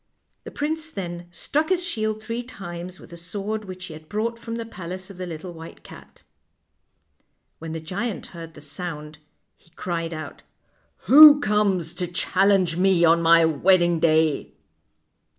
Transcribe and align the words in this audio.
The 0.45 0.49
prince 0.49 0.89
then 0.89 1.27
struck 1.29 1.69
his 1.69 1.85
shield 1.85 2.23
three 2.23 2.41
times 2.41 2.99
with 2.99 3.11
the 3.11 3.17
sword 3.17 3.65
which 3.65 3.85
he 3.85 3.93
had 3.93 4.09
brought 4.09 4.39
from 4.39 4.55
the 4.55 4.65
palace 4.65 5.11
of 5.11 5.17
the 5.17 5.27
little 5.27 5.53
white 5.53 5.83
cat. 5.83 6.23
When 7.59 7.73
the 7.73 7.79
giant 7.79 8.25
heard 8.33 8.55
the 8.55 8.61
sound 8.61 9.19
he 9.55 9.69
cried 9.69 10.11
out:" 10.11 10.41
Who 11.07 11.39
comes 11.39 11.93
to 11.93 12.07
challenge 12.07 12.77
me 12.77 13.05
on 13.05 13.21
my 13.21 13.45
wedding 13.45 13.99
day? 13.99 14.55